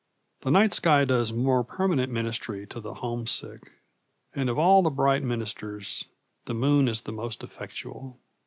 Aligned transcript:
The 0.39 0.49
night 0.49 0.73
sky 0.73 1.05
does 1.05 1.31
more 1.31 1.63
permanent 1.63 2.11
ministry 2.11 2.65
to 2.65 2.79
the 2.79 2.95
homesick, 2.95 3.71
and 4.33 4.49
of 4.49 4.57
all 4.57 4.81
the 4.81 4.89
bright 4.89 5.21
ministers 5.21 6.05
the 6.45 6.55
moon 6.55 6.87
is 6.87 7.01
the 7.01 7.11
most 7.13 7.43
effectual. 7.43 8.19